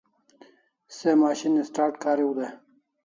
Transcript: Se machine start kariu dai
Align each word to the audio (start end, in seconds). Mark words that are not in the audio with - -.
Se 0.97 1.11
machine 1.23 1.63
start 1.71 1.95
kariu 2.03 2.31
dai 2.39 2.53